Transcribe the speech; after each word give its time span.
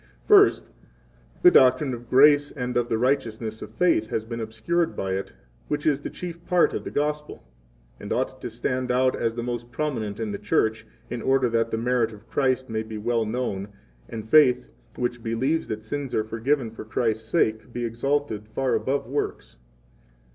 4 0.27 0.45
First, 0.45 0.71
the 1.43 1.51
doctrine 1.51 1.93
of 1.93 2.09
grace 2.09 2.49
and 2.49 2.75
of 2.75 2.89
the 2.89 2.97
righteousness 2.97 3.61
of 3.61 3.71
faith 3.75 4.07
has 4.09 4.25
been 4.25 4.39
obscured 4.39 4.95
by 4.95 5.11
it, 5.13 5.31
which 5.67 5.85
is 5.85 6.01
the 6.01 6.09
chief 6.09 6.43
part 6.47 6.73
of 6.73 6.83
the 6.83 6.89
Gospel, 6.89 7.45
and 7.99 8.11
ought 8.11 8.41
to 8.41 8.49
stand 8.49 8.89
out 8.91 9.15
as 9.15 9.35
the 9.35 9.43
most 9.43 9.69
prominent 9.71 10.19
in 10.19 10.31
the 10.31 10.39
Church, 10.39 10.87
in 11.11 11.21
order 11.21 11.47
that 11.49 11.69
the 11.69 11.77
merit 11.77 12.13
of 12.13 12.27
Christ 12.27 12.67
may 12.67 12.81
be 12.81 12.97
well 12.97 13.27
known, 13.27 13.67
and 14.09 14.27
faith, 14.27 14.71
which 14.95 15.21
believes 15.21 15.67
that 15.67 15.83
sins 15.83 16.15
are 16.15 16.23
forgiven 16.23 16.71
for 16.71 16.83
Christ's 16.83 17.29
sake 17.29 17.71
be 17.71 17.85
exalted 17.85 18.47
far 18.47 18.73
above 18.73 19.05
works. 19.05 19.57